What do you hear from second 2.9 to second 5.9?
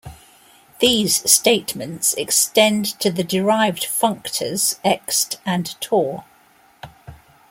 to the derived functors Ext and